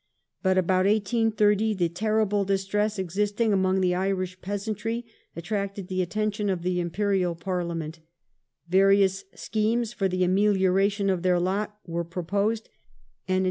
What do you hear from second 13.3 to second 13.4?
* I.